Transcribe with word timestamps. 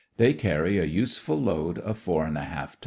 They 0.17 0.33
carry 0.33 0.79
a 0.79 0.83
useful 0.85 1.39
load 1.39 1.77
of 1.77 1.95
four 1.95 2.25
and 2.25 2.35
a 2.35 2.43
half 2.43 2.71
tons. 2.71 2.79